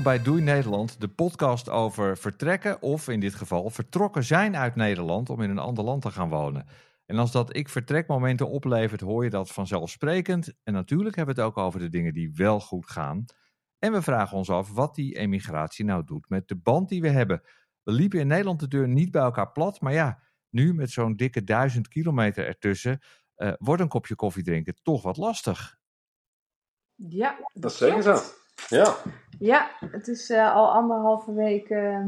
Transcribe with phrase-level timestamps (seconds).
[0.00, 4.74] Welkom bij Doei Nederland, de podcast over vertrekken of in dit geval vertrokken zijn uit
[4.74, 6.66] Nederland om in een ander land te gaan wonen.
[7.06, 10.52] En als dat ik vertrekmomenten oplevert, hoor je dat vanzelfsprekend.
[10.62, 13.24] En natuurlijk hebben we het ook over de dingen die wel goed gaan.
[13.78, 17.08] En we vragen ons af wat die emigratie nou doet met de band die we
[17.08, 17.42] hebben.
[17.82, 21.16] We liepen in Nederland de deur niet bij elkaar plat, maar ja, nu met zo'n
[21.16, 23.00] dikke duizend kilometer ertussen,
[23.36, 25.78] uh, wordt een kopje koffie drinken toch wat lastig.
[26.94, 28.20] Ja, dat, dat is zeker zo.
[28.68, 28.96] Ja.
[29.38, 32.06] Ja, het is uh, al anderhalve week uh,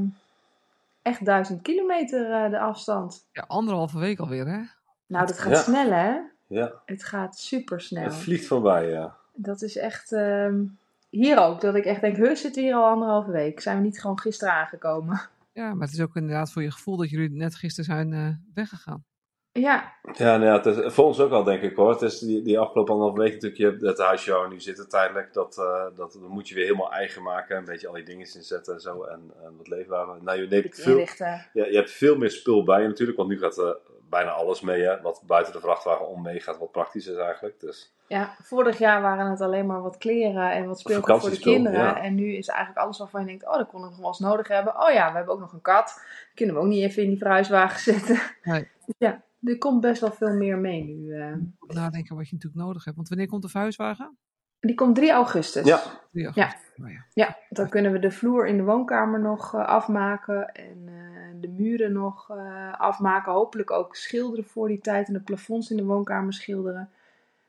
[1.03, 3.27] echt duizend kilometer uh, de afstand.
[3.33, 4.61] Ja, anderhalve week alweer, hè?
[5.06, 5.62] Nou, dat gaat ja.
[5.62, 6.19] snel, hè?
[6.47, 6.73] Ja.
[6.84, 8.05] Het gaat super snel.
[8.05, 9.17] Het vliegt voorbij, ja.
[9.34, 10.12] Dat is echt.
[10.12, 10.64] ehm,
[11.11, 13.61] hier ook, dat ik echt denk, heus zitten we hier al anderhalve week.
[13.61, 15.20] Zijn we niet gewoon gisteren aangekomen?
[15.53, 18.28] Ja, maar het is ook inderdaad voor je gevoel dat jullie net gisteren zijn uh,
[18.55, 19.05] weggegaan.
[19.53, 19.92] Ja.
[20.12, 21.91] Ja, nou ja het is, voor ons ook al, denk ik hoor.
[21.91, 25.33] Het is die, die afgelopen anderhalve week natuurlijk, je hebt dat huisje nu zitten tijdelijk,
[25.33, 27.56] dat, uh, dat, dat moet je weer helemaal eigen maken.
[27.56, 29.03] Een beetje al die dingen inzetten en zo.
[29.03, 30.06] En, en wat leefbaar.
[30.23, 33.39] Nou, je, neemt veel, ja, je hebt veel meer spul bij je natuurlijk, want nu
[33.39, 33.70] gaat uh,
[34.11, 37.61] bijna alles mee, hè, wat buiten de vrachtwagen om meegaat, wat praktisch is eigenlijk.
[37.61, 37.95] Dus.
[38.06, 41.80] Ja, vorig jaar waren het alleen maar wat kleren en wat speelgoed voor de kinderen.
[41.80, 42.03] Ja.
[42.03, 44.19] En nu is eigenlijk alles waarvan je denkt, oh, dat kon ik nog wel eens
[44.19, 44.80] nodig hebben.
[44.80, 45.95] Oh ja, we hebben ook nog een kat.
[46.27, 48.19] Die kunnen we ook niet even in die verhuiswagen zetten.
[48.42, 48.69] Nee.
[48.98, 51.17] Ja, er komt best wel veel meer mee nu.
[51.17, 51.35] Uh.
[51.61, 52.97] Nadenken wat je natuurlijk nodig hebt.
[52.97, 54.17] Want wanneer komt de verhuiswagen?
[54.61, 55.67] Die komt 3 augustus.
[55.67, 55.83] Ja.
[56.12, 56.73] 3 augustus.
[56.77, 56.85] Ja.
[56.85, 57.05] Oh, ja.
[57.12, 60.53] ja, dan kunnen we de vloer in de woonkamer nog uh, afmaken.
[60.53, 63.33] En uh, de muren nog uh, afmaken.
[63.33, 65.07] Hopelijk ook schilderen voor die tijd.
[65.07, 66.91] En de plafonds in de woonkamer schilderen.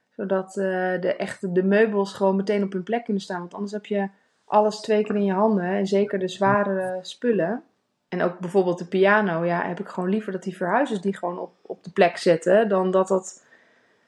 [0.09, 3.40] Zodat de, echte, de meubels gewoon meteen op hun plek kunnen staan.
[3.40, 4.09] Want anders heb je
[4.46, 5.64] alles twee keer in je handen.
[5.64, 7.64] En zeker de zware spullen.
[8.13, 9.44] En ook bijvoorbeeld de piano.
[9.44, 12.69] Ja, heb ik gewoon liever dat die verhuizers die gewoon op, op de plek zetten.
[12.69, 13.46] Dan dat dat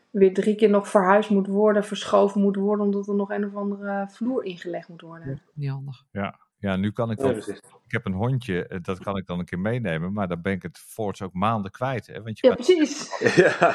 [0.10, 3.56] weer drie keer nog verhuisd moet worden, verschoven moet worden, omdat er nog een of
[3.56, 5.42] andere vloer ingelegd moet worden.
[5.54, 6.04] Niet handig.
[6.12, 7.36] Ja, ja nu kan ik wel.
[7.86, 10.64] Ik heb een hondje, dat kan ik dan een keer meenemen, maar dan ben ik
[10.64, 12.08] het voorts ook maanden kwijt.
[12.08, 12.22] Hè?
[12.22, 12.66] Want je ja, kan...
[12.66, 13.10] precies.
[13.36, 13.68] Ja.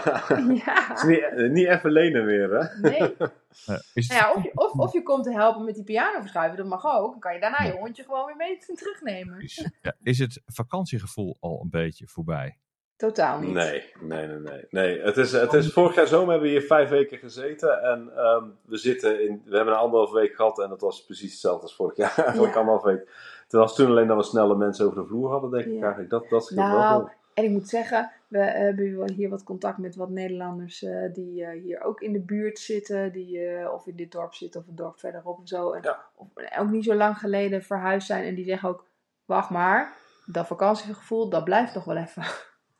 [0.64, 0.88] ja.
[0.88, 2.88] Het is niet, niet even lenen meer, hè?
[2.88, 3.16] Nee.
[3.94, 6.56] Is nou ja, of, je, of, of je komt te helpen met die piano verschuiven,
[6.56, 7.10] dat mag ook.
[7.10, 9.40] Dan kan je daarna je hondje gewoon weer mee terugnemen.
[9.40, 12.58] Is, ja, is het vakantiegevoel al een beetje voorbij?
[13.00, 13.52] Totaal niet.
[13.52, 14.38] Nee, nee, nee.
[14.38, 14.66] nee.
[14.70, 17.82] nee het is, het is, vorig jaar zomer hebben we hier vijf weken gezeten.
[17.82, 20.60] En um, we, zitten in, we hebben een anderhalf week gehad.
[20.60, 22.14] En dat was precies hetzelfde als vorig jaar.
[22.24, 22.60] Eigenlijk ja.
[22.60, 23.08] anderhalf week.
[23.42, 25.80] Het was toen alleen dat we snelle mensen over de vloer hadden, denk ik ja.
[25.80, 26.10] eigenlijk.
[26.10, 27.10] Dat, dat nou, wel veel.
[27.34, 31.62] En ik moet zeggen, we hebben hier wat contact met wat Nederlanders uh, die uh,
[31.62, 33.12] hier ook in de buurt zitten.
[33.12, 35.72] Die uh, of in dit dorp zitten of een dorp verderop of zo.
[35.72, 36.04] En, ja.
[36.14, 36.28] of,
[36.58, 38.24] ook niet zo lang geleden verhuisd zijn.
[38.24, 38.84] En die zeggen ook,
[39.24, 39.96] wacht maar,
[40.26, 42.24] dat vakantiegevoel, dat blijft nog wel even.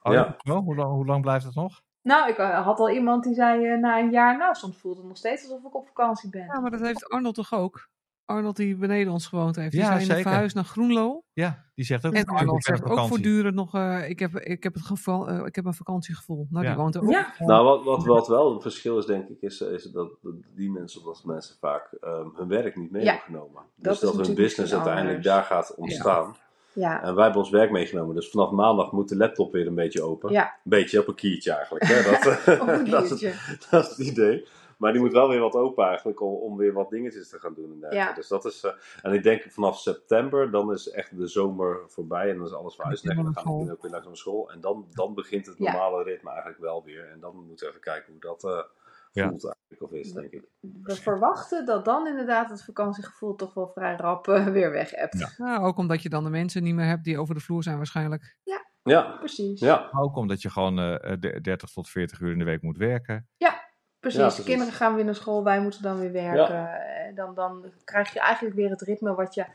[0.03, 0.37] Oh, ja.
[0.39, 1.83] Hoe, lang, hoe lang blijft het nog?
[2.03, 5.07] Nou, ik had al iemand die zei uh, na een jaar, nou, soms voelt het
[5.07, 6.45] nog steeds alsof ik op vakantie ben.
[6.45, 7.89] Ja, maar dat heeft Arnold toch ook?
[8.31, 9.71] Arnold die beneden ons gewoond heeft.
[9.71, 10.23] Die ja, zijn zeker.
[10.23, 11.23] verhuisd naar Groenlo.
[11.33, 12.13] Ja, die zegt ook.
[12.13, 15.55] En Arnold zegt ook voortdurend nog, uh, ik, heb, ik, heb het geval, uh, ik
[15.55, 16.47] heb een vakantiegevoel.
[16.51, 16.71] Nou, ja.
[16.71, 17.11] die woont er ook.
[17.11, 17.35] Ja.
[17.39, 20.71] Nou, wat, wat, wat wel een verschil is, denk ik, is, is dat, dat die
[20.71, 23.09] mensen, dat mensen vaak um, hun werk niet mee ja.
[23.13, 23.63] hebben genomen.
[23.77, 26.37] Dat dus dat hun business uiteindelijk daar gaat ontstaan.
[26.73, 27.03] Ja.
[27.03, 28.15] En wij hebben ons werk meegenomen.
[28.15, 30.33] Dus vanaf maandag moet de laptop weer een beetje open.
[30.33, 30.45] Ja.
[30.45, 31.85] Een beetje op een kiertje eigenlijk.
[31.85, 32.03] Hè?
[32.11, 34.47] Dat, op een dat, is het, dat, is het, idee.
[34.77, 37.55] Maar die moet wel weer wat open eigenlijk om, om weer wat dingetjes te gaan
[37.55, 37.85] doen.
[37.85, 38.13] En, ja.
[38.13, 38.71] dus dat is, uh,
[39.03, 42.31] en ik denk vanaf september, dan is echt de zomer voorbij.
[42.31, 43.05] En dan is alles verhuisd.
[43.05, 44.51] En dan gaan de kinderen ook weer naar school.
[44.51, 46.03] En dan, dan begint het normale ja.
[46.05, 47.09] ritme eigenlijk wel weer.
[47.13, 48.45] En dan moeten we even kijken hoe dat...
[48.45, 48.61] Uh,
[49.11, 49.29] ja.
[49.29, 50.49] voelt eigenlijk of is, denk ik.
[50.83, 55.19] We verwachten dat dan inderdaad het vakantiegevoel toch wel vrij rap uh, weer weg hebt.
[55.19, 55.31] Ja.
[55.37, 55.59] ja.
[55.59, 58.37] ook omdat je dan de mensen niet meer hebt die over de vloer zijn waarschijnlijk.
[58.43, 59.03] Ja, ja.
[59.03, 59.61] precies.
[59.61, 59.89] Ja.
[59.93, 63.29] Ook omdat je gewoon uh, 30 tot 40 uur in de week moet werken.
[63.37, 63.61] Ja,
[63.99, 64.21] precies.
[64.21, 64.45] Ja, precies.
[64.45, 66.55] Kinderen gaan weer naar school, wij moeten dan weer werken.
[66.55, 67.13] Ja.
[67.15, 69.47] Dan, dan krijg je eigenlijk weer het ritme wat je...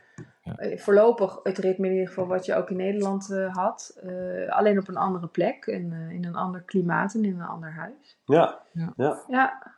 [0.46, 0.78] Ja.
[0.78, 4.00] Voorlopig het ritme in ieder geval wat je ook in Nederland uh, had.
[4.04, 5.66] Uh, alleen op een andere plek.
[5.66, 8.20] En uh, in een ander klimaat en in een ander huis.
[8.26, 8.62] Ja.
[8.72, 8.94] Ja.
[8.96, 9.24] ja.
[9.28, 9.74] ja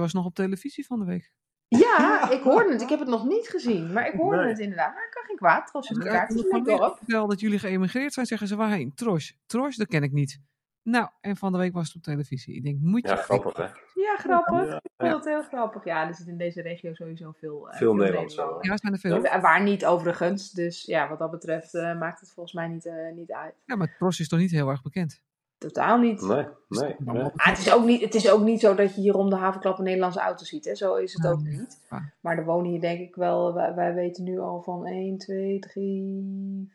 [0.00, 1.32] was nog op televisie van de week.
[1.68, 2.82] Ja, ik hoorde het.
[2.82, 3.92] Ik heb het nog niet gezien.
[3.92, 4.48] Maar ik hoorde nee.
[4.48, 4.94] het inderdaad.
[4.94, 5.66] Maar ik kan geen kwaad.
[5.66, 6.28] Tros de kaart.
[6.28, 6.98] Het is dorp.
[7.06, 8.94] Wel dat jullie geëmigreerd zijn, zeggen ze waarheen?
[8.94, 9.36] Tros.
[9.46, 10.40] Tros, dat ken ik niet.
[10.82, 12.54] Nou, en van de week was het op televisie.
[12.54, 13.08] Ik denk, moet je...
[13.08, 13.62] Ja, grappig hè?
[13.94, 14.68] Ja, grappig.
[14.68, 15.84] Ja, ik vond het heel grappig.
[15.84, 17.68] Ja, er zit in deze regio sowieso veel...
[17.68, 18.34] Uh, veel, Nederlands.
[18.34, 19.22] Ja, zijn er veel.
[19.22, 20.50] Ja, waar niet overigens.
[20.50, 23.54] Dus ja, wat dat betreft uh, maakt het volgens mij niet, uh, niet uit.
[23.64, 25.22] Ja, maar Tros is toch niet heel erg bekend?
[25.58, 26.20] Totaal niet.
[26.22, 26.96] Nee, nee.
[26.98, 27.22] nee.
[27.22, 29.36] Ah, het, is ook niet het is ook niet zo dat je hier om de
[29.36, 30.64] havenklap een Nederlandse auto ziet.
[30.64, 30.74] Hè?
[30.74, 31.80] Zo is het ook niet.
[32.20, 33.54] Maar er wonen hier denk ik wel...
[33.54, 36.72] Wij, wij weten nu al van 1, 2, 3,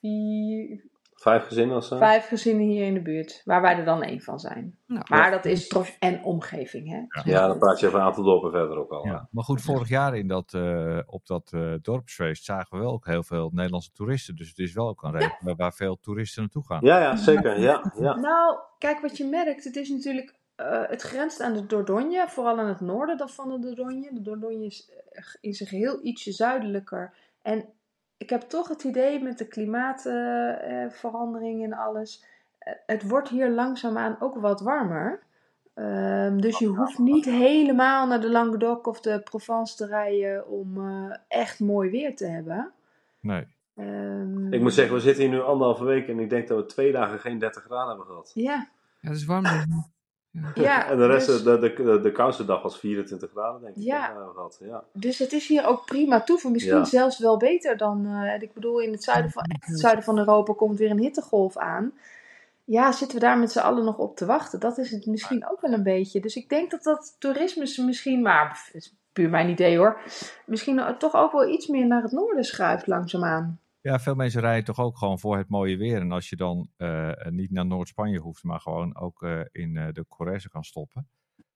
[0.00, 0.84] 4...
[1.18, 1.96] Vijf gezinnen of zo?
[1.98, 4.78] Vijf gezinnen hier in de buurt, waar wij er dan één van zijn.
[4.86, 7.30] Nou, Maar dat is Tros en omgeving, hè?
[7.30, 9.06] Ja, dan praat je over een aantal dorpen verder ook al.
[9.06, 12.92] Ja, maar goed, vorig jaar in dat, eh, op dat eh, dorpsfeest zagen we wel
[12.92, 14.36] ook heel veel Nederlandse toeristen.
[14.36, 16.78] Dus het is wel ook een reden waar- waar veel toeristen naartoe gaan.
[16.82, 17.60] Ja, ja, zeker.
[17.60, 18.16] Ja, ja.
[18.16, 19.64] Nou, kijk wat je merkt.
[19.64, 23.48] Het is natuurlijk, eh, het grenst aan de Dordogne, vooral aan het noorden dan van
[23.48, 24.10] de Dordogne.
[24.14, 24.90] De Dordogne is
[25.40, 27.14] in zijn geheel ietsje zuidelijker.
[27.42, 27.64] En
[28.18, 32.24] ik heb toch het idee met de klimaatverandering en alles.
[32.58, 35.20] eh, het wordt hier langzaamaan ook wat warmer.
[35.74, 40.88] Ehm, dus je hoeft niet helemaal naar de Languedoc of de Provence te rijden om
[40.88, 42.70] eh, echt mooi weer te hebben.
[43.20, 43.46] Nee.
[43.76, 46.66] Ehm, Ik moet zeggen, we zitten hier nu anderhalve week en ik denk dat we
[46.66, 48.30] twee dagen geen 30 graden hebben gehad.
[48.34, 48.68] Ja,
[49.00, 49.44] ja, het is warm.
[50.54, 50.86] Ja.
[50.90, 53.82] en de rest, dus- de, de, de, de koudste dag was 24 graden, denk ik.
[53.82, 54.14] Ja.
[54.60, 54.84] Ja.
[54.92, 56.52] Dus het is hier ook prima toeven.
[56.52, 56.84] Misschien Ja.
[56.84, 58.06] zelfs wel beter dan.
[58.06, 60.98] eh, ik bedoel, in het zuiden van, echt het zuiden van Europa komt weer een
[60.98, 61.92] hittegolf aan.
[62.64, 64.60] Ja, zitten we daar met z'n allen nog op te wachten?
[64.60, 66.20] Dat is het misschien ook wel een beetje.
[66.20, 70.00] Dus ik denk dat dat toerisme misschien, maar is puur mijn idee hoor.
[70.46, 73.60] Misschien toch ook wel iets meer naar het noorden schuift langzaamaan.
[73.88, 76.00] Ja, veel mensen rijden toch ook gewoon voor het mooie weer.
[76.00, 79.86] En als je dan eh, niet naar Noord-Spanje hoeft, maar gewoon ook eh, in eh,
[79.92, 81.08] de Corrèze kan stoppen.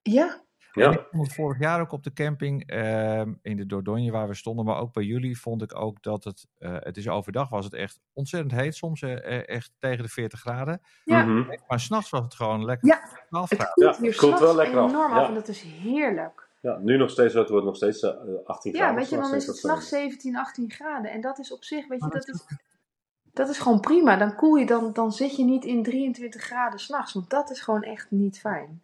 [0.02, 1.06] Ja, En ik Ja.
[1.11, 4.64] vond het vorig jaar ook op de camping ehm, in de Dordogne waar we stonden,
[4.64, 7.75] maar ook bij jullie vond ik ook dat het, eh, het is overdag was het
[7.75, 10.81] echt ontzettend heet, soms eh, eh, echt tegen de 40 graden.
[11.05, 11.25] Ja.
[11.25, 11.56] Mhm.
[11.67, 14.55] Maar s'nachts was het gewoon lekker Ja, 12 het koelt Ja, hier het koelt wel
[14.55, 15.29] lekker af, enorm af ja.
[15.29, 16.42] en dat is heerlijk.
[16.62, 18.11] Ja, nu nog steeds, het wordt nog steeds eh,
[18.44, 18.91] 18 graden.
[18.91, 21.11] Ja, weet je, dan is het s'nachts 17, 18 graden.
[21.11, 22.44] En dat is op zich, weet je, dat is,
[23.32, 24.17] dat is gewoon prima.
[24.17, 27.12] Dan koel je, dan, dan zit je niet in 23 graden s'nachts.
[27.12, 28.81] Want dat is gewoon echt niet fijn.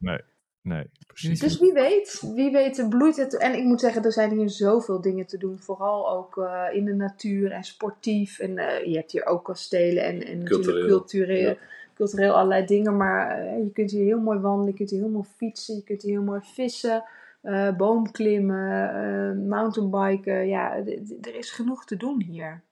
[0.62, 1.40] Nee, precies.
[1.40, 3.36] Dus wie weet, wie weet eh, bloeit het.
[3.36, 5.58] En ik moet zeggen, er zijn hier zoveel dingen te doen.
[5.58, 8.38] Vooral ook eh, in de natuur en sportief.
[8.38, 10.88] En eh, je hebt hier ook kastelen en, en natuurlijk Cultureel.
[10.88, 11.56] cultureel, Ja.
[11.94, 12.96] cultureel allerlei dingen.
[12.96, 15.82] Maar eh, je kunt hier heel mooi wandelen, je kunt hier heel mooi fietsen, je
[15.82, 17.04] kunt hier heel mooi vissen.
[17.40, 20.46] Eh, boomklimmen, eh, mountainbiken.
[20.48, 20.74] Ja,
[21.20, 22.62] er is genoeg te doen hier.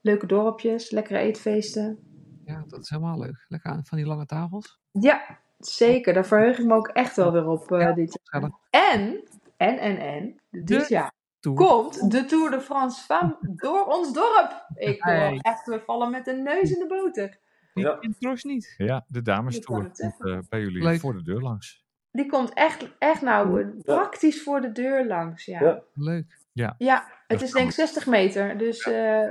[0.00, 1.98] Leuke dorpjes, lekkere eetfeesten.
[2.44, 3.44] Ja, dat is helemaal leuk.
[3.48, 4.80] Lekker aan van die lange tafels.
[4.90, 6.14] Ja, zeker.
[6.14, 8.50] Daar verheug ik me ook echt wel weer op eh, Ja, dit jaar.
[8.70, 9.24] En,
[9.56, 11.56] en, en, en, dit jaar Tour.
[11.56, 14.66] komt de Tour de France van door ons dorp.
[14.74, 15.38] Ik hoor Hey.
[15.42, 17.38] echt, we vallen met de neus in de boter.
[17.74, 17.96] Ja.
[18.00, 18.74] in niet.
[18.76, 21.00] Ja, de dames tour komt eh, bij jullie Leuk.
[21.00, 21.83] voor de deur langs.
[22.14, 25.44] Die komt echt, echt nou praktisch voor de deur langs.
[25.44, 25.82] Ja, Ja.
[25.94, 26.38] Leuk.
[26.78, 28.58] ja het is denk ik 60 meter.
[28.58, 29.28] Dus eh,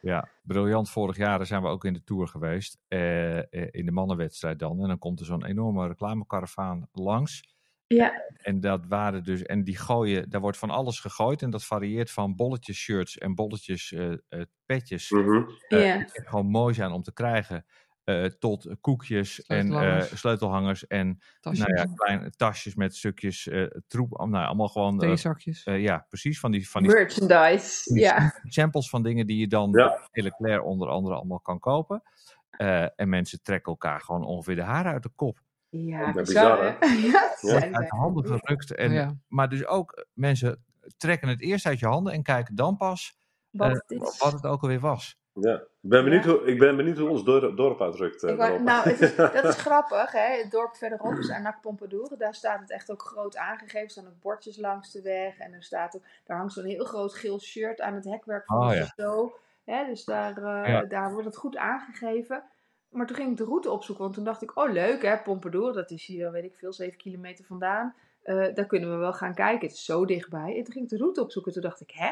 [0.00, 0.90] Ja, briljant.
[0.90, 2.78] Vorig jaar zijn we ook in de Tour geweest.
[2.88, 4.80] eh, eh, in de mannenwedstrijd dan.
[4.80, 7.50] En dan komt er zo'n enorme reclamekaravaan langs.
[7.86, 11.42] ja, En dat waren dus, en die gooien, daar wordt van alles gegooid.
[11.42, 15.08] En dat varieert van bolletjes shirts en bolletjes eh, eh, petjes.
[15.08, 15.46] Ja.
[15.68, 17.64] die echt gewoon mooi zijn om te krijgen.
[18.04, 20.86] Eh, tot koekjes en eh, Sleutelhangers.
[20.86, 24.10] en Tasjes, nou ja, kleine tasjes met stukjes eh, troep.
[24.26, 24.92] Nou, allemaal gewoon.
[24.94, 25.64] eh, theezakjes.
[25.64, 26.40] eh, ja, precies.
[26.40, 27.94] Van die, van die Merchandise.
[28.00, 30.08] Ja, samples van dingen die je dan Ja.
[30.12, 32.02] bij Leclerc onder andere allemaal kan kopen.
[32.50, 35.38] Eh, en mensen trekken elkaar gewoon ongeveer de haren uit de kop.
[35.68, 36.86] ja, Dat is bizar, hè?
[37.08, 38.74] Ja, Uit de handen gerukt.
[38.74, 39.16] En, Oh ja.
[39.28, 40.64] Maar dus ook mensen
[40.96, 43.16] trekken het eerst uit je handen en kijken dan pas
[43.50, 44.18] Wat het is.
[44.18, 45.16] wat het ook alweer was.
[45.34, 45.54] Ja.
[45.54, 46.30] Ik, ben benieuwd Ja.
[46.30, 48.22] hoe, ik ben benieuwd hoe ons dorp, dorp uitdrukt.
[48.22, 50.36] eh, wou- nou, het is, dat is grappig, hè?
[50.42, 52.14] Het dorp verderop is Arnac Pompadour.
[52.18, 53.80] Daar staat het echt ook groot aangegeven.
[53.80, 55.38] Er staan ook bordjes langs de weg.
[55.38, 58.58] En er, staat ook, daar hangt zo'n heel groot geel shirt aan het hekwerk van
[58.58, 59.28] Oh, de ja.
[59.64, 60.82] Hè, dus daar, eh, Ja.
[60.84, 62.42] daar wordt het goed aangegeven.
[62.90, 64.04] Maar toen ging ik de route opzoeken.
[64.04, 65.72] Want toen dacht ik, oh leuk hè, Pompadour.
[65.72, 67.94] Dat is hier, weet ik veel, 7 kilometer vandaan.
[68.22, 69.68] Eh, daar kunnen we wel gaan kijken.
[69.68, 70.56] Het is zo dichtbij.
[70.56, 71.52] En toen ging ik de route opzoeken.
[71.52, 72.10] Toen dacht ik, hè?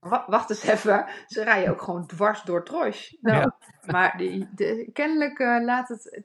[0.00, 3.16] Wa- Wacht eens even, ze rijden ook gewoon dwars door Troyes.
[3.20, 3.56] Nou, Ja.
[3.92, 6.22] Maar die, de, kennelijk eh, laat het,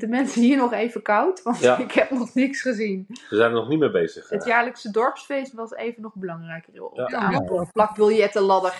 [0.00, 1.78] de mensen hier nog even koud, want Ja.
[1.86, 3.06] ik heb nog niks gezien.
[3.08, 4.28] Ze zijn er nog niet mee bezig.
[4.28, 7.06] Het jaarlijkse dorpsfeest was even nog belangrijker op Ja.
[7.06, 8.72] de aanplakbiljettenladder.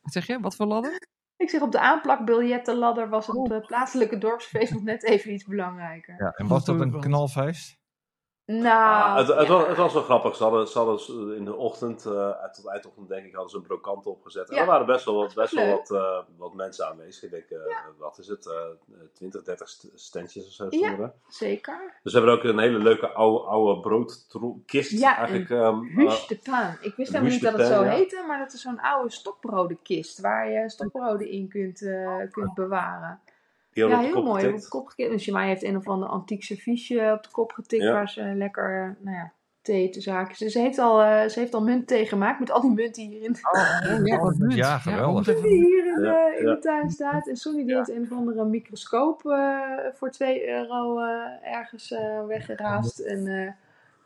[0.00, 0.40] Wat zeg je?
[0.40, 1.00] Wat voor ladder?
[1.36, 3.54] Ik zeg op de aanplakbiljettenladder was het Oh.
[3.54, 6.14] eh, plaatselijke dorpsfeest nog net even iets belangrijker.
[6.18, 7.76] Ja, en was dat een knalfeest?
[8.50, 8.66] Nou,
[9.12, 9.52] Ah, het, het, ja.
[9.52, 10.36] was, het was wel grappig.
[10.36, 13.62] Ze hadden, ze hadden in de ochtend, eh, tot eindochtend denk ik, hadden ze een
[13.62, 14.50] brokante opgezet.
[14.50, 17.22] En er waren best wel, wat- best wel wat, eh, wat mensen aanwezig.
[17.22, 18.54] Ik denk, eh, wat is het, eh
[19.14, 20.70] 20, 30 st- standjes of zo Ja.
[20.70, 21.12] stonden er.
[21.28, 21.98] zeker.
[22.02, 25.50] Dus we hebben ook een hele leuke oude, oude broodkist Ja, eigenlijk.
[25.50, 25.80] eh,
[26.28, 26.76] de pain.
[26.80, 30.50] Ik wist helemaal niet dat het zo heette, maar dat is zo'n oude stokbrodenkist waar
[30.50, 33.20] je stokbroden in kunt, eh, kunt bewaren.
[33.86, 34.54] Ja, hadden op de heel kop mooi.
[34.54, 35.10] Op de kop getikt.
[35.10, 37.92] Dus je mij heeft een of ander antiek serviesje op de kop getikt Ja.
[37.92, 39.32] waar ze lekker, eh, nou ja,
[39.62, 40.34] thee te zaken.
[40.38, 42.94] Dus ze heeft al, eh, ze heeft al munt thee gemaakt met al die munt
[42.94, 44.54] die hier in, Oh, ja, munt.
[44.54, 45.26] Ja, geweldig.
[45.26, 46.54] die hier in, Ja, de, in ja.
[46.54, 47.28] de tuin staat.
[47.28, 47.76] En Sonny die Ja.
[47.76, 49.60] heeft een of andere microscoop eh,
[49.94, 52.98] voor 2 euro eh, ergens eh, weggeraast.
[52.98, 53.50] En eh,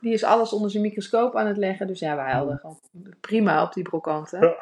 [0.01, 1.87] die is alles onder zijn microscoop aan het leggen.
[1.87, 2.79] Dus ja, wij hadden gewoon
[3.21, 4.55] prima op die brokanten.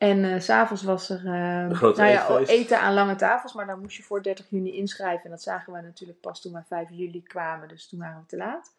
[0.00, 3.52] En eh, s s'avonds was er eh, groot nou ja, eten aan lange tafels.
[3.54, 5.24] Maar daar moest je voor 30 juni inschrijven.
[5.24, 7.68] En dat zagen wij natuurlijk pas toen wij 5 juli kwamen.
[7.68, 8.74] Dus toen waren we te laat.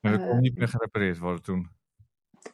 [0.00, 1.70] Maar dat Eh, kon niet meer gerepareerd worden toen.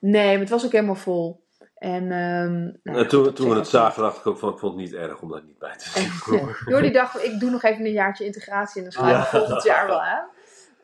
[0.01, 1.45] Nee, maar het was ook helemaal vol.
[1.75, 4.73] En, ehm, nou En toen, toen we het zagen, dacht ik ook van, ik vond
[4.73, 6.11] het niet erg om daar niet bij te zien.
[6.73, 9.39] Jordi dacht, ik doe nog even een jaartje integratie en dan sluit ik Ja.
[9.39, 10.27] volgend jaar wel aan.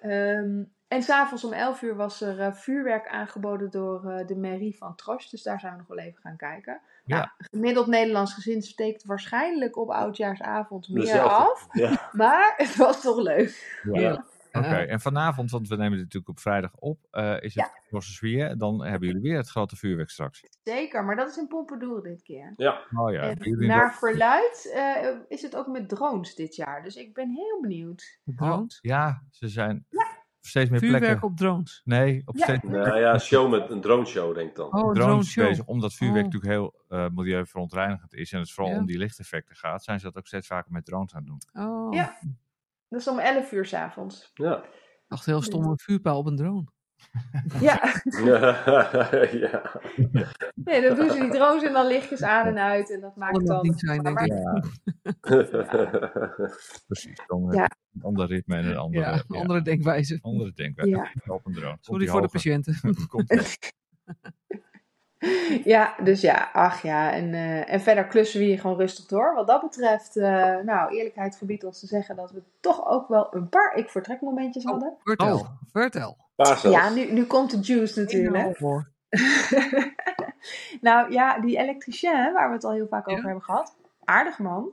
[0.01, 4.77] Ehm, en s'avonds om 11 uur was er eh, vuurwerk aangeboden door eh, de mairie
[4.77, 5.31] van Trosch.
[5.31, 6.81] Dus daar zijn we nog wel even gaan kijken.
[7.11, 7.17] Ja.
[7.17, 11.35] Nou, gemiddeld Nederlands gezin steekt waarschijnlijk op oudjaarsavond meer Dezelfde.
[11.35, 11.67] af.
[11.73, 12.11] Ja.
[12.13, 13.81] Maar het was toch leuk.
[13.93, 14.25] Ja.
[14.53, 18.59] Oké, en vanavond, want we nemen dit natuurlijk op vrijdag op, eh, is het Sfeer.
[18.59, 20.43] Dan hebben jullie weer het grote vuurwerk straks.
[20.63, 22.53] Zeker, maar dat is in Pompadour dit keer.
[22.57, 22.81] Ja.
[22.97, 26.83] Oh ja, En naar verluid eh, is het ook met drones dit jaar.
[26.83, 28.19] Dus ik ben heel benieuwd.
[28.25, 28.79] Drones.
[28.81, 29.87] Ja, ze zijn
[30.47, 31.29] steeds meer Vuurwerk plekken.
[31.29, 31.81] op drones.
[31.85, 32.43] Nee, op Ja.
[32.45, 34.73] steeds meer Nou ja, show met een drone show, denk ik dan.
[34.73, 35.47] Oh, drone show.
[35.49, 35.65] bezig.
[35.67, 36.33] Omdat vuurwerk Oh.
[36.33, 38.79] natuurlijk heel eh milieuverontreinigend is en het vooral Ja.
[38.79, 41.65] om die lichteffecten gaat, zijn ze dat ook steeds vaker met drones aan het doen.
[41.67, 42.19] Oh, Ja.
[42.89, 44.31] Dat is om 11 uur s'avonds.
[44.35, 44.63] Ja.
[45.09, 46.65] dacht heel stom een vuurpijl op een drone.
[47.61, 47.95] Ja,
[49.33, 49.63] ja.
[50.55, 52.91] nee, dan doen ze die drones en dan lichtjes aan en uit.
[52.93, 53.63] En dat maakt het dan...
[53.63, 54.33] niet zijn, denk ik.
[56.87, 57.71] Precies, dan Ja.
[57.95, 60.19] een ander ritme en een andere, Ja, ja, een andere denkwijze.
[60.23, 60.91] andere denkwijze.
[60.97, 61.33] Ja.
[61.35, 61.77] Op een drone.
[61.81, 62.75] Sorry voor de patiënten.
[63.09, 63.59] Komt
[65.65, 67.13] Ja, dus ja, ach ja.
[67.13, 69.35] En, eh, en verder klussen we hier gewoon rustig door.
[69.35, 73.35] Wat dat betreft, eh, nou, eerlijkheid gebiedt ons te zeggen dat we toch ook wel
[73.35, 74.71] een paar ik-vertrekmomentjes Oh.
[74.71, 74.95] hadden.
[75.03, 75.49] Vertel, Oh.
[75.73, 76.17] vertel.
[76.63, 78.57] Ja, nu, nu komt de juice natuurlijk.
[78.57, 78.89] Voor.
[80.81, 83.77] nou ja, die elektricien, waar we het al heel vaak over hebben gehad.
[84.05, 84.71] Aardig man.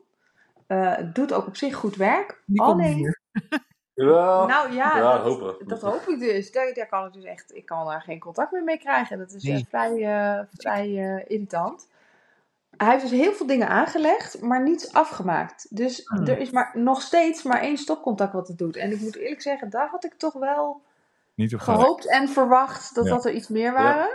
[0.68, 2.42] Eh, doet ook op zich goed werk.
[2.46, 3.18] Die Alleen,
[3.96, 5.68] nou ja, Ja, dat, hopen.
[5.68, 6.52] dat hoop ik dus.
[6.52, 9.18] Daar, daar kan ik dus echt, ik kan daar geen contact meer mee krijgen.
[9.18, 9.66] Dat is Nee.
[9.70, 11.88] vrij, eh, vrij eh, irritant.
[12.78, 15.76] Hij heeft dus heel veel dingen aangelegd, maar niets afgemaakt.
[15.76, 16.28] Dus Hmm.
[16.28, 18.76] er is maar, nog steeds maar één stopcontact wat het doet.
[18.76, 20.82] En ik moet eerlijk zeggen, daar had ik toch wel
[21.38, 23.12] Niet op gehoopt en verwacht dat Ja.
[23.12, 24.10] dat er iets meer waren.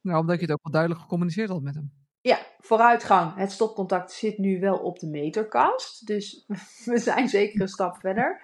[0.00, 1.92] Nou, omdat je het ook wel duidelijk gecommuniceerd had met hem.
[2.20, 3.34] Ja, vooruitgang.
[3.36, 6.06] Het stopcontact zit nu wel op de meterkast.
[6.06, 6.44] Dus
[6.84, 8.40] we zijn zeker een stap verder.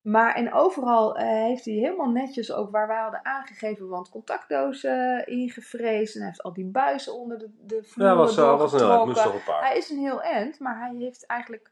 [0.00, 5.24] Maar en overal eh, heeft hij helemaal netjes ook waar wij hadden aangegeven, want contactdozen
[5.24, 6.14] eh, ingevreesd.
[6.14, 8.78] En hij heeft al die buizen onder de, de vloer Ja, was, uh, was een
[8.78, 9.24] moest doorgetrokken.
[9.24, 9.66] nog een paar.
[9.66, 11.70] Hij is een heel end, maar hij heeft eigenlijk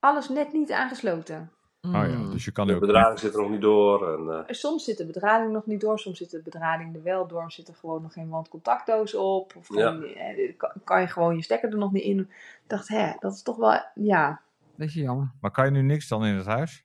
[0.00, 1.52] alles net niet aangesloten.
[1.86, 2.30] Oh ja, Mm.
[2.30, 4.12] dus je kan De ook bedrading zit er nog niet door.
[4.14, 7.26] En, eh, Soms zit de bedrading nog niet door, soms zit de bedrading er wel
[7.26, 9.52] door, zit er gewoon nog geen wandcontactdoos op.
[9.56, 9.74] Of Ja.
[9.90, 12.18] gewoon, eh, kan, kan je gewoon je stekker er nog niet in.
[12.20, 12.28] Ik
[12.66, 14.40] dacht, hè, dat is toch wel, ja.
[14.74, 15.30] Beetje jammer.
[15.40, 16.84] Maar kan je nu niks dan in het huis?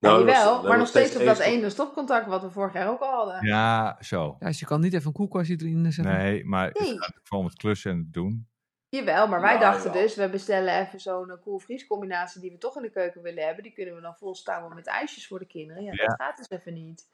[0.00, 2.50] nou, nee, dat is- wel, dat maar nog steeds op dat ene stopcontact wat we
[2.50, 3.46] vorig jaar ook al hadden.
[3.46, 4.36] Ja, zo.
[4.40, 6.14] Ja, dus je kan niet even een koelkastje erin zetten.
[6.14, 6.88] Nee, maar Nee.
[6.92, 8.47] het gaat vooral met klussen en het doen.
[8.90, 12.58] Jawel, maar wij Nou, dachten dus, we bestellen even zo'n eh, koel-vries combinatie die we
[12.58, 13.62] toch in de keuken willen hebben.
[13.62, 15.82] Die kunnen we dan vol stouwen met ijsjes voor de kinderen.
[15.82, 16.06] Ja, Ja.
[16.06, 17.08] dat gaat dus even niet.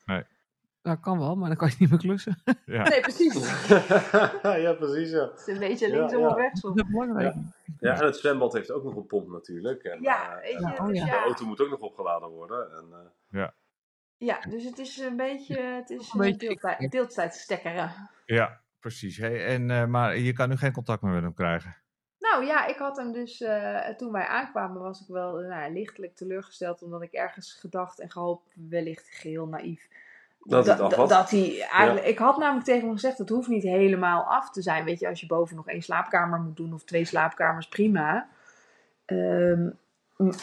[0.82, 2.42] Dat kan wel, maar dan kan je niet meer klussen.
[2.64, 2.82] Ja.
[2.82, 3.34] Nee, precies.
[4.64, 5.10] ja, precies.
[5.10, 5.20] Ja.
[5.30, 6.28] Het is een beetje Ja, linksom ja.
[6.28, 6.76] of rechtsom.
[6.76, 7.34] Dat is belangrijk.
[7.80, 9.82] ja, en het zwembad heeft ook nog een pomp natuurlijk.
[9.82, 11.04] En, Ja, eh, weet je, en oh dus ja.
[11.04, 11.22] De ja.
[11.22, 12.70] auto moet ook nog opgeladen worden.
[12.72, 13.48] En, eh,
[14.16, 18.10] Ja, dus het is een beetje, het is Een een beetje deeltijd, deeltijdstekkeren.
[18.26, 19.16] Ja, precies.
[19.16, 21.76] Hey, en, eh, maar je kan nu geen contact meer met hem krijgen.
[22.18, 25.72] Nou ja, ik had hem dus, eh, toen wij aankwamen was ik wel eh, nou,
[25.72, 26.82] lichtelijk teleurgesteld.
[26.82, 29.88] Omdat ik ergens gedacht en gehoopt, wellicht geheel naïef.
[30.42, 33.62] Dat da- da- dat hij eigenlijk, Ik had namelijk tegen hem gezegd, het hoeft niet
[33.62, 34.84] helemaal af te zijn.
[34.84, 38.28] Weet je, als je boven nog één slaapkamer moet doen of twee slaapkamers, prima.
[39.04, 39.68] Ehm,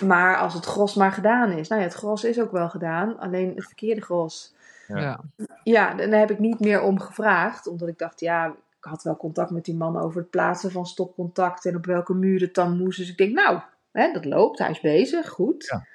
[0.05, 1.67] maar als het gros maar gedaan is.
[1.67, 4.53] Nou ja, het gros is ook wel gedaan, alleen het verkeerde gros.
[5.00, 5.19] Ja.
[5.63, 6.00] Ja.
[6.00, 7.67] En daar heb ik niet meer om gevraagd.
[7.67, 10.86] Omdat ik dacht, ja, ik had wel contact met die man over het plaatsen van
[10.86, 12.98] stopcontact en op welke muur het dan moest.
[12.98, 13.60] Dus ik denk, nou,
[13.91, 15.65] hè, dat loopt, hij is bezig, goed.
[15.65, 15.86] Ja.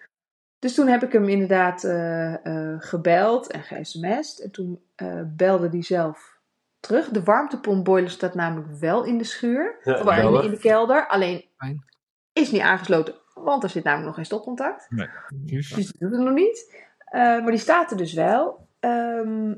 [0.59, 4.41] Dus toen heb ik hem inderdaad eh, eh, gebeld en ge-sms'd.
[4.41, 6.39] En toen eh, belde hij zelf
[6.81, 7.09] terug.
[7.09, 9.79] De warmtepompboiler staat namelijk wel in de schuur.
[9.83, 11.07] Ja, of in, in de kelder.
[11.07, 11.85] Alleen Fijn.
[12.33, 14.89] is niet aangesloten, want er zit namelijk nog geen stopcontact.
[15.35, 16.85] Dus, Dus die doet het nog niet.
[17.07, 18.66] Eh, maar die staat er dus wel.
[18.91, 19.55] Ehm,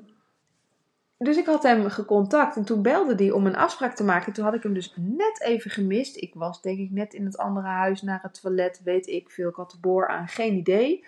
[1.18, 4.32] dus ik had hem gecontact en toen belde hij om een afspraak te maken.
[4.32, 6.16] Toen had ik hem dus net even gemist.
[6.16, 9.48] Ik was denk ik net in het andere huis naar het toilet, weet ik veel.
[9.48, 11.04] Ik had de boor aan, geen idee.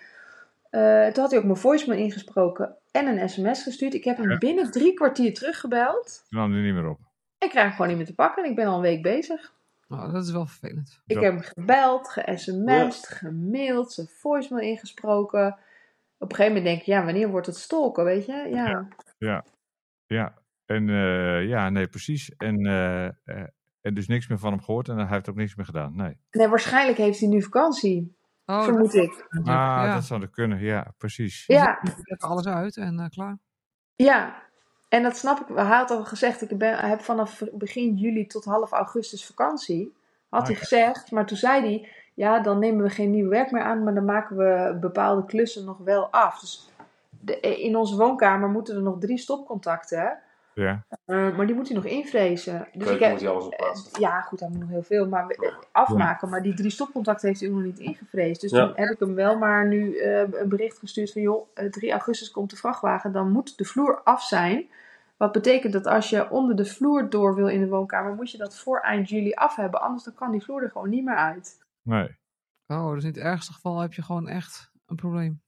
[0.69, 2.75] Eh, toen had hij ook mijn voicemail ingesproken.
[2.91, 3.93] en een sms gestuurd.
[3.93, 6.23] Ik heb hem binnen drie kwartier teruggebeld.
[6.29, 6.99] Toen nam hij niet meer op.
[7.39, 9.53] Ik krijg hem gewoon niet meer te pakken en ik ben al een week bezig.
[9.89, 11.01] Oh, dat is wel vervelend.
[11.07, 11.23] Ik Ja.
[11.23, 15.57] heb hem gebeld, ge-sms'd, gemaild, zijn voicemail ingesproken.
[16.21, 18.47] Op een gegeven moment denk ik, ja, wanneer wordt het stalken, weet je?
[19.17, 19.43] Ja.
[20.07, 20.33] Ja,
[20.65, 22.35] en eh, ja, nee, precies.
[22.37, 23.47] En, eh, eh,
[23.81, 25.95] en dus niks meer van hem gehoord en hij heeft ook niks meer gedaan.
[25.95, 26.17] Nee.
[26.31, 29.25] Nee, waarschijnlijk heeft hij nu vakantie, Oh, vermoed ik.
[29.29, 29.93] Ah, ja.
[29.93, 30.59] dat zou er kunnen.
[30.59, 31.43] Ja, precies.
[31.47, 33.37] Ja, Even alles uit en eh, klaar.
[33.95, 34.49] ja.
[34.89, 35.55] En dat snap ik.
[35.55, 39.93] Hij had al gezegd, ik ben, heb vanaf begin juli tot half augustus vakantie.
[40.29, 40.67] Had hij Ah, ja.
[40.67, 43.93] gezegd, maar toen zei hij, ja, dan nemen we geen nieuw werk meer aan, maar
[43.93, 46.39] dan maken we bepaalde klussen nog wel af.
[46.39, 46.69] Dus
[47.19, 50.09] de, in onze woonkamer moeten er nog drie stopcontacten, hè?
[50.53, 52.67] Ja, Eh, maar die moet hij nog invrezen.
[52.73, 53.93] Dus ik Keuken heb, moet hij alles op plaatsen.
[53.93, 56.29] eh, ja, goed, hij moet nog heel veel maar we- eh, afmaken.
[56.29, 58.41] Maar die drie stopcontacten heeft hij nog niet ingevreesd.
[58.41, 58.65] Dus Ja.
[58.65, 61.21] toen heb ik hem wel maar nu eh, een bericht gestuurd van...
[61.21, 64.65] joh, eh, 3 augustus komt de vrachtwagen, dan moet de vloer af zijn.
[65.17, 68.13] Wat betekent dat als je onder de vloer door wil in de woonkamer...
[68.15, 69.81] moet je dat voor eind juli af hebben.
[69.81, 71.59] Anders dan kan die vloer er gewoon niet meer uit.
[71.83, 72.19] Nee.
[72.67, 75.41] Oh, dus in het ergste geval heb je gewoon echt een probleem.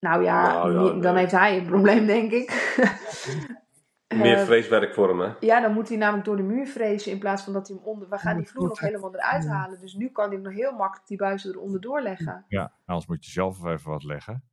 [0.00, 1.22] Nou ja, Nou ja, dan nee.
[1.22, 2.76] heeft hij een probleem, denk ik.
[4.14, 5.32] Meer Eh, vreeswerk voor hem, hè?
[5.40, 7.86] Ja, dan moet hij namelijk door de muur vrezen in plaats van dat hij hem
[7.86, 8.08] onder...
[8.08, 9.80] We gaan die vloer nog helemaal eruit halen.
[9.80, 12.44] Dus nu kan hij hem nog heel makkelijk die buizen eronder doorleggen.
[12.48, 14.44] Ja, anders moet je zelf even wat leggen.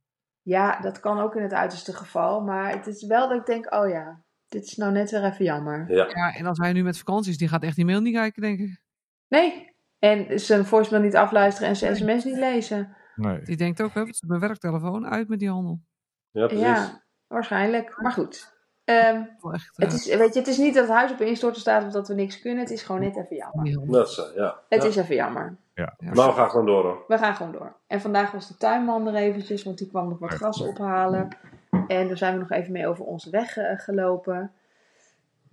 [0.42, 2.40] Ja, dat kan ook in het uiterste geval.
[2.40, 5.44] Maar het is wel dat ik denk, oh ja, dit is nou net weer even
[5.44, 5.90] jammer.
[5.90, 6.08] Ja.
[6.08, 8.42] Ja, en als hij nu met vakantie is, die gaat echt die mail niet kijken,
[8.42, 8.80] denk ik.
[9.28, 9.75] Nee.
[9.98, 12.96] En zijn voicemail niet afluisteren en zijn sms niet lezen.
[13.14, 13.42] Nee.
[13.42, 15.80] Die denkt ook, het is mijn werktelefoon, uit met die handel.
[16.30, 16.64] Ja, precies.
[16.66, 18.00] Ja, waarschijnlijk.
[18.02, 18.54] Maar goed.
[18.84, 19.22] Ehm,
[19.52, 21.84] echt, het, eh, is, weet je, het is niet dat het huis op instorten staat
[21.84, 22.62] of dat we niks kunnen.
[22.62, 23.90] Het is gewoon net even jammer.
[23.90, 24.60] Dat is, eh, ja.
[24.68, 24.88] Het ja.
[24.88, 25.56] is even jammer.
[25.74, 25.94] Ja.
[25.98, 27.04] Maar we gaan gewoon door, hoor.
[27.08, 27.76] We gaan gewoon door.
[27.86, 31.28] En vandaag was de tuinman er eventjes, want die kwam nog wat gras ophalen.
[31.86, 34.52] En daar zijn we nog even mee over onze weg eh, gelopen.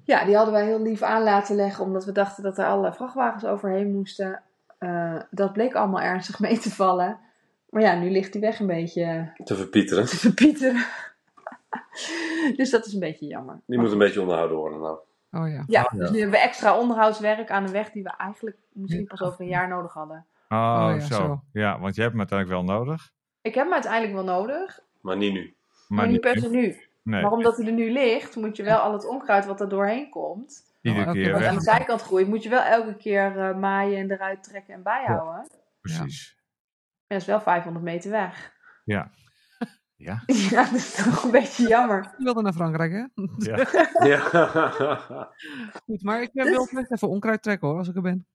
[0.05, 2.93] Ja, die hadden wij heel lief aan laten leggen, omdat we dachten dat er alle
[2.93, 4.41] vrachtwagens overheen moesten.
[4.77, 7.19] Eh, dat bleek allemaal ernstig mee te vallen.
[7.69, 10.05] Maar ja, nu ligt die weg een beetje Te verpieteren.
[10.05, 10.85] te verpieteren.
[12.57, 13.59] dus dat is een beetje jammer.
[13.65, 14.97] Die moet een beetje onderhouden worden, nou.
[15.31, 15.63] Oh ja.
[15.67, 19.21] Ja, dus nu hebben we extra onderhoudswerk aan een weg die we eigenlijk misschien pas
[19.21, 20.25] over een jaar nodig hadden.
[20.49, 21.13] Oh, Oh ja, zo.
[21.13, 21.41] zo.
[21.53, 23.11] Ja, want je hebt hem uiteindelijk wel nodig.
[23.41, 25.55] Ik heb hem uiteindelijk wel nodig, Maar niet nu.
[25.87, 26.75] maar, niet per se nu.
[27.03, 29.69] Nee, Maar omdat hij er nu ligt, moet je wel al het onkruid wat er
[29.69, 33.39] doorheen komt, iedere Oh, keer wat aan de zijkant groeit, moet je wel elke keer
[33.39, 35.47] eh, maaien en eruit trekken en bijhouden.
[35.81, 36.35] Precies.
[36.97, 38.53] En dat is wel 500 meter weg.
[38.83, 39.11] Ja.
[39.95, 40.23] Ja.
[40.49, 42.03] Ja, dat is toch een beetje jammer.
[42.17, 43.05] Je wilde naar Frankrijk, hè?
[43.37, 43.67] Ja.
[44.03, 44.19] Ja.
[45.85, 48.27] Goed, maar ik eh, wil best even onkruid trekken, hoor, als ik er ben.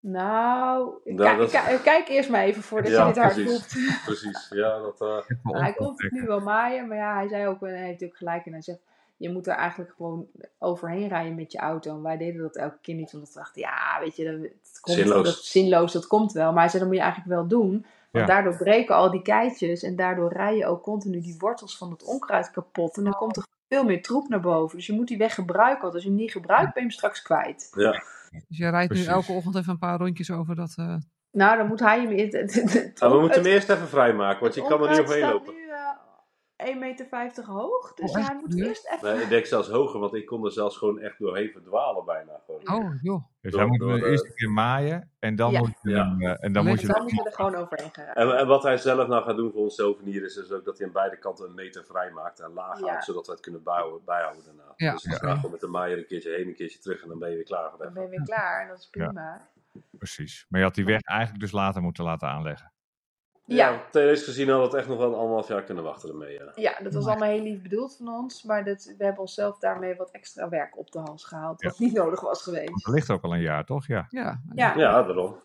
[0.00, 3.50] Nou, kijk, dat- kijk- kijk eerst maar even voordat Ja, je dit hard precies.
[3.50, 4.02] voelt.
[4.04, 4.46] precies.
[4.50, 5.00] Ja, dat...
[5.00, 7.86] eh, Nou, hij komt het nu wel maaien, maar ja, hij zei ook, en hij
[7.86, 8.78] heeft ook gelijk en hij zegt,
[9.16, 10.26] je moet er eigenlijk gewoon
[10.58, 11.90] overheen rijden met je auto.
[11.96, 14.80] En wij deden dat elke keer niet, omdat we dachten, ja, weet je, dat, het
[14.80, 15.24] komt, Zinloos.
[15.24, 16.52] Dat, zinloos, dat komt wel.
[16.52, 18.24] Maar hij zei, dat moet je eigenlijk wel doen, want Ja.
[18.34, 22.04] daardoor breken al die keitjes en daardoor rij je ook continu die wortels van het
[22.04, 22.96] onkruid kapot.
[22.96, 24.76] En dan komt er veel meer troep naar boven.
[24.76, 26.90] Dus je moet die weg gebruiken, want als je hem niet gebruikt, ben je hem
[26.90, 27.72] straks kwijt.
[27.76, 28.02] ja.
[28.48, 29.06] Dus je rijdt Precies.
[29.06, 30.74] nu elke ochtend even een paar rondjes over dat...
[30.76, 30.94] eh,
[31.30, 32.16] Nou, dan moet hij hem...
[32.18, 34.90] Het, het, het, het- Nou, we moeten hem eerst even vrijmaken, want je kan er
[34.90, 35.54] niet overheen lopen.
[35.54, 35.67] nu
[36.66, 36.78] 1,50
[37.10, 39.14] meter hoog, dus Oh, hij moet eerst even...
[39.14, 42.40] Nee, ik denk zelfs hoger, want ik kon er zelfs gewoon echt doorheen verdwalen bijna.
[42.46, 42.84] Gewoon.
[42.84, 43.22] Oh, joh.
[43.40, 45.58] Dus Door- hij moet door eerst een keer maaien en dan Ja.
[45.58, 46.08] moet je Ja.
[46.08, 48.06] hem, eh, en dan moet je Dan hem- moet je er gewoon overheen gaan.
[48.14, 50.78] En, en wat hij zelf nou gaat doen voor ons zelfnier is dus ook dat
[50.78, 52.86] hij aan beide kanten een meter vrij maakt en laag Ja.
[52.86, 54.72] houdt, zodat we het kunnen bijhouden, bijhouden daarna.
[54.76, 54.92] Ja.
[54.92, 55.16] Dus we Ja.
[55.16, 57.34] gaan gewoon met de maaier een keertje heen, een keertje terug en dan ben je
[57.36, 57.70] weer klaar.
[57.78, 59.48] Dan ben je weer klaar en dat is prima.
[59.90, 60.46] Precies.
[60.48, 62.72] Maar je had die weg eigenlijk dus later moeten laten aanleggen.
[63.48, 63.70] Ja.
[63.70, 66.32] Ja, theoretisch gezien hadden we het echt nog wel een anderhalf jaar kunnen wachten ermee.
[66.32, 66.52] Ja.
[66.54, 68.42] Ja, dat was allemaal heel lief bedoeld van ons.
[68.42, 71.62] Maar dat, we hebben onszelf daarmee wat extra werk op de hals gehaald.
[71.62, 72.84] Wat niet nodig was geweest.
[72.84, 73.86] Dat ligt ook al een jaar, toch?
[73.86, 74.06] Ja.
[74.08, 74.40] Ja.
[74.54, 74.74] Ja.
[74.76, 75.42] ja, daarom.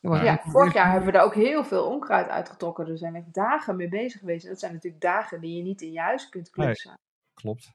[0.00, 2.86] Ja, vorig jaar hebben we er ook heel veel onkruid uitgetrokken.
[2.86, 4.44] Daar zijn we echt dagen mee bezig geweest.
[4.44, 6.98] En dat zijn natuurlijk dagen die je niet in je huis kunt klussen.
[7.34, 7.72] Klopt.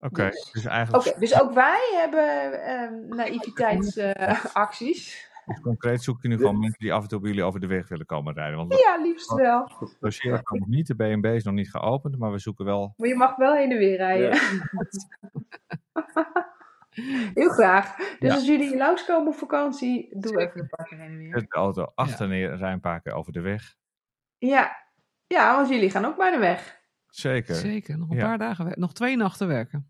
[0.00, 5.28] Oké, Dus- dus Oké, eigenlijk dus ook wij hebben ehm naïviteitsacties.
[5.46, 7.66] dus concreet zoek je nu gewoon mensen die af en toe bij jullie over de
[7.66, 8.56] weg willen komen rijden.
[8.56, 9.72] Want ja, liefst wel.
[9.78, 12.94] het logeren kan nog niet, de BNB is nog niet geopend, maar we zoeken wel...
[12.96, 14.30] Maar je mag wel heen en weer rijden.
[14.34, 14.40] Ja.
[17.34, 17.96] Heel graag.
[17.96, 18.34] Dus Ja.
[18.34, 21.32] als jullie hier langskomen op vakantie, doe even een paar keer heen en weer.
[21.34, 23.76] De auto achter neer en rij een paar keer over de weg.
[24.38, 24.76] Ja.
[25.26, 26.82] ja, want jullie gaan ook bijna weg.
[27.08, 27.54] Zeker.
[27.54, 28.24] Zeker, nog een Ja.
[28.24, 28.82] paar dagen werken.
[28.82, 29.88] Nog twee nachten werken.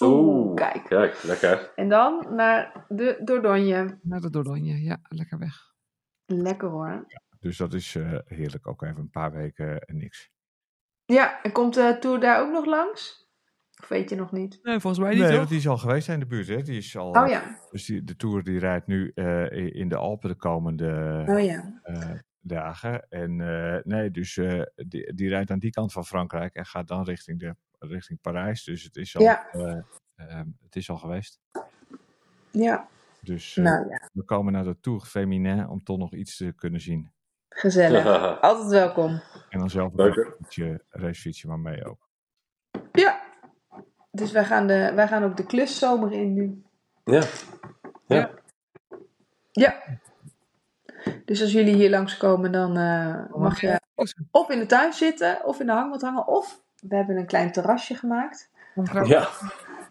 [0.00, 0.84] Oeh, Kijk.
[0.84, 1.72] Kijk, lekker.
[1.74, 3.98] En dan naar de Dordogne.
[4.02, 4.82] Naar de Dordogne.
[4.82, 5.70] Ja, lekker weg.
[6.26, 7.06] Lekker hoor.
[7.40, 8.66] Dus dat is eh, heerlijk.
[8.66, 10.30] Ook even een paar weken en niks.
[11.04, 13.30] Ja, en komt de Tour daar ook nog langs?
[13.80, 14.58] Of weet je nog niet?
[14.62, 15.36] Nee, volgens mij niet, Nee, toch?
[15.38, 16.48] want die is al geweest in de buurt.
[16.48, 16.62] Hè?
[16.62, 19.96] Die is al, Oh ja, Dus die, de Tour die rijdt nu eh, in de
[19.96, 21.80] Alpen de komende oh ja.
[21.82, 23.08] eh, dagen.
[23.08, 26.88] En eh, nee, dus eh, die, die rijdt aan die kant van Frankrijk en gaat
[26.88, 28.64] dan richting, de, richting Parijs.
[28.64, 29.46] Dus het is al, Ja.
[30.28, 31.40] Eh, ehm, het is al geweest.
[32.50, 32.88] Ja,
[33.20, 36.52] Dus eh, nou ja, we komen naar de Tour Féminin om toch nog iets te
[36.56, 37.12] kunnen zien.
[37.48, 38.06] gezellig.
[38.40, 39.20] Altijd welkom.
[39.48, 42.08] En dan zelf een racefietsje, racefietsje maar mee ook.
[42.92, 43.20] Ja,
[44.10, 46.62] dus wij gaan, de, wij gaan ook de kluszomer in nu.
[47.04, 47.22] Ja.
[48.06, 48.30] Ja.
[49.52, 49.82] Ja.
[51.24, 53.80] Dus als jullie hier langskomen, dan eh, mag je
[54.30, 57.52] of in de tuin zitten, of in de hangmat hangen, of we hebben een klein
[57.52, 58.50] terrasje gemaakt.
[59.04, 59.28] Ja.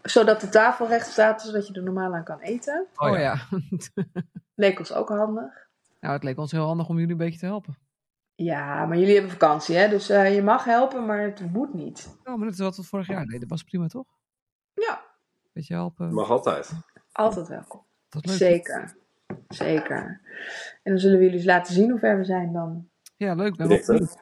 [0.04, 2.88] Zodat de tafel recht staat, zodat je er normaal aan kan eten.
[2.96, 3.36] Oh ja.
[4.56, 5.68] Leek ons ook handig.
[6.00, 7.78] nou, het leek ons heel handig om jullie een beetje te helpen.
[8.36, 9.90] Ja, maar jullie hebben vakantie, hè?
[9.90, 12.18] Dus eh, je mag helpen, maar het moet niet.
[12.24, 13.40] Oh, maar dat is wat we vorig jaar deden.
[13.40, 14.08] Dat was prima, toch?
[14.74, 15.02] Ja,
[15.54, 16.14] Beetje helpen.
[16.14, 16.72] Mag altijd.
[17.12, 17.84] altijd welkom.
[18.10, 18.36] Dat leuk.
[18.38, 18.96] Zeker.
[19.48, 20.22] Zeker.
[20.84, 22.90] En dan zullen we jullie eens laten zien hoe ver we zijn dan.
[23.16, 23.56] Ja, leuk.
[23.56, 24.18] Ben benieuwd.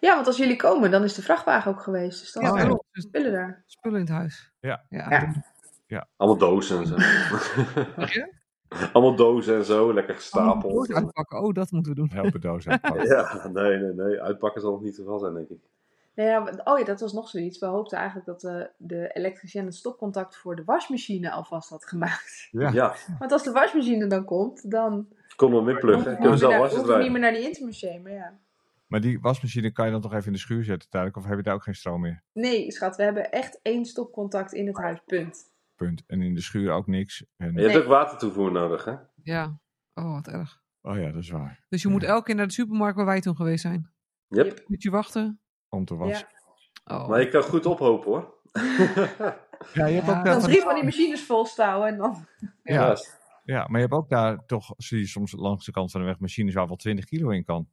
[0.00, 2.20] Ja, want als jullie komen, dan is de vrachtwagen ook geweest.
[2.20, 3.62] Dus dan Ja, we spullen daar.
[3.66, 4.52] spullen in het huis.
[4.60, 4.84] Ja.
[4.88, 5.32] Ja.
[5.86, 6.08] Ja.
[6.16, 6.96] Allemaal dozen en zo.
[8.92, 10.72] Allemaal dozen en zo, lekker gestapeld.
[10.74, 11.40] dozen uitpakken.
[11.42, 12.10] Oh, dat moeten we doen.
[12.12, 13.06] Helpen doos uitpakken.
[13.16, 14.20] Ja, nee, nee, nee.
[14.20, 15.58] Uitpakken zal nog niet te veel zijn, denk ik.
[16.14, 17.58] Nou ja, oh ja, dat was nog zoiets.
[17.58, 22.48] We hoopten eigenlijk dat de, de elektricien het stopcontact voor de wasmachine alvast had gemaakt.
[22.50, 22.70] Ja.
[22.72, 26.04] Ja, Want als de wasmachine dan komt, dan kon hem inpluggen.
[26.04, 27.12] Kunnen we we zelf hoeven we niet draaien.
[27.12, 27.98] meer naar die intermarché.
[28.02, 28.38] Maar ja.
[28.92, 31.16] Maar die wasmachine kan je dan toch even in de schuur zetten tijdelijk?
[31.18, 32.22] Of heb je daar ook geen stroom meer?
[32.32, 34.98] Nee, schat, we hebben echt één stopcontact in het huis.
[35.06, 35.50] Punt.
[35.76, 36.02] Punt.
[36.06, 37.24] En in de schuur ook niks.
[37.36, 37.52] En...
[37.52, 37.82] Je hebt Nee.
[37.82, 38.94] ook watertoevoer nodig, hè?
[39.22, 39.58] Ja.
[39.94, 40.62] Oh, wat erg.
[40.82, 41.64] Oh ja, dat is waar.
[41.68, 43.90] Dus je moet elke keer naar de supermarkt waar wij toen geweest zijn.
[44.28, 44.64] Yep.
[44.66, 45.40] Moet je wachten?
[45.68, 46.28] Om te wassen.
[46.84, 47.08] Oh.
[47.08, 48.34] Maar je kan goed ophopen, hoor.
[49.74, 50.18] Ja, je hebt Ja.
[50.18, 52.26] ook Dan van- drie van die machines volstouwen en dan...
[52.62, 52.86] Ja.
[52.86, 52.96] Ja.
[53.44, 56.06] Ja, maar je hebt ook daar toch, zie je soms langs de kant van de
[56.06, 57.68] weg machines waar wel 20 kilo in kan.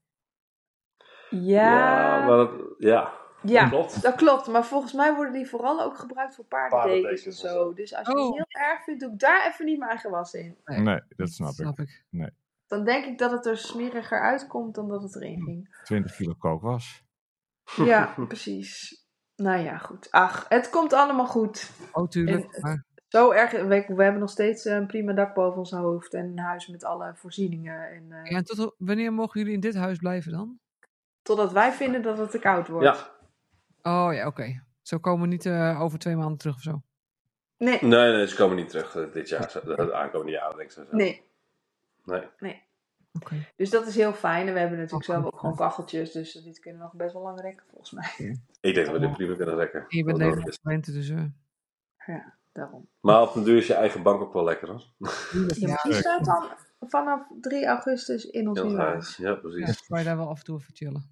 [1.29, 3.11] Ja, maar dat, ja.
[3.41, 4.01] ja, klopt.
[4.01, 4.47] dat klopt.
[4.47, 7.47] Maar volgens mij worden die vooral ook gebruikt voor paardendekens en zo.
[7.47, 7.73] zo.
[7.73, 8.33] Dus als je het Oh.
[8.33, 10.57] heel erg vindt, doe ik daar even niet mijn eigen was in.
[10.65, 11.55] Nee, Nee, dat snap ik.
[11.55, 12.03] snap ik.
[12.67, 15.77] Dan denk ik dat het er smeriger uitkomt dan dat het erin ging.
[15.83, 17.03] 20 kilo kookwas.
[17.75, 19.03] Ja, precies.
[19.35, 20.11] Nou ja, goed.
[20.11, 21.71] Ach, het komt allemaal goed.
[21.91, 22.53] Oh, tuurlijk.
[22.53, 23.51] En- Maar, Zo erg.
[23.51, 26.13] We, we hebben nog steeds een prima dak boven ons hoofd.
[26.13, 27.89] En een huis met alle voorzieningen.
[27.89, 30.59] En, eh, ja, en tot, wanneer mogen jullie in dit huis blijven dan?
[31.21, 32.86] Totdat wij vinden dat het te koud wordt.
[33.82, 34.05] Ja.
[34.08, 34.63] Oh ja, oké.
[34.82, 36.82] Zo komen we niet eh, over twee maanden terug of zo.
[37.58, 39.53] Nee, Nee, nee, ze komen niet terug eh, dit jaar.
[39.65, 40.86] Het aankomende jaar, denk ik zo.
[40.91, 41.23] nee.
[42.39, 42.63] Nee.
[43.13, 43.36] Oké.
[43.55, 44.47] Dus dat is heel fijn.
[44.47, 46.12] En we hebben natuurlijk Oh, zelf ook gewoon kacheltjes.
[46.12, 48.38] Dus dit kunnen we nog best wel lang rekken, volgens mij.
[48.62, 49.79] Ik denk dat we dit prima kunnen rekken.
[49.88, 51.10] En je bent gewend, dus...
[51.10, 51.23] eh,
[52.05, 52.88] Ja, daarom.
[52.99, 54.84] Maar op den duur is je eigen bank ook wel lekker, hoor.
[55.53, 58.91] Ja, die staat dan vanaf 3 augustus in ons nieuwe huis.
[58.93, 59.17] huis.
[59.17, 59.87] Ja, ja, precies.
[59.87, 61.03] waar je daar wel af en toe even chillen.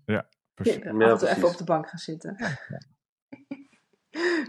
[0.54, 0.76] Precies.
[0.84, 2.36] Ja, Ja, af en toe even op de bank gaan zitten.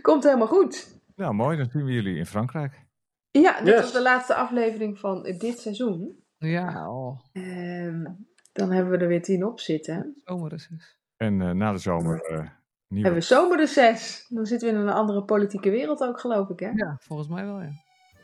[0.03, 1.01] Komt helemaal goed.
[1.15, 1.57] Nou, mooi.
[1.57, 2.87] Dan zien we jullie in Frankrijk.
[3.31, 3.81] Ja, dit Yes.
[3.81, 6.25] was de laatste aflevering van dit seizoen.
[6.39, 8.05] Ja, oh, Ehm,
[8.53, 10.15] dan hebben we er weer tien op zitten.
[10.25, 10.99] zomerreces.
[11.17, 12.49] En eh, na de zomer eh
[12.89, 13.09] nieuwe.
[13.09, 14.27] Hebben we zomerreces.
[14.29, 16.69] Dan zitten we in een andere politieke wereld ook, geloof ik, hè?
[16.71, 17.71] Ja, volgens mij wel, ja.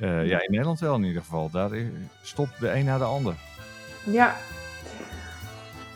[0.05, 1.51] Eh, ja, in Nederland wel in ieder geval.
[1.51, 1.71] Daar
[2.23, 3.35] stopt de een na de ander.
[4.03, 4.37] Ja.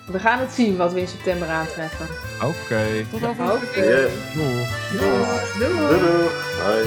[0.07, 2.07] We gaan het zien wat we in september aantreffen.
[2.42, 3.05] Oké.
[3.11, 3.81] Tot over een Oké.
[3.81, 4.12] Yes.
[4.35, 4.90] Doeg.
[4.99, 5.77] Doei.
[5.77, 6.29] Doei, doei.
[6.62, 6.87] Hoi.